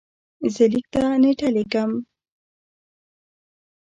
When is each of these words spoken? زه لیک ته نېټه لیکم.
زه 0.53 0.63
لیک 0.71 0.85
ته 0.93 1.01
نېټه 1.21 1.47
لیکم. 1.55 1.91